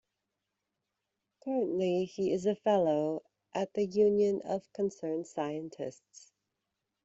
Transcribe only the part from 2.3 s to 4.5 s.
is a fellow at the Union